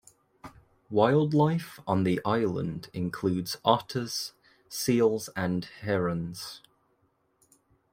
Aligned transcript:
Wildlife 0.89 1.79
on 1.85 2.05
the 2.05 2.19
island 2.25 2.89
includes 2.91 3.57
otters, 3.63 4.33
seals 4.67 5.29
and 5.35 5.65
herons. 5.81 6.61